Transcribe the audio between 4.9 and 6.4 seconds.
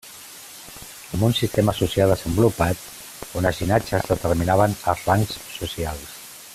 els rangs socials.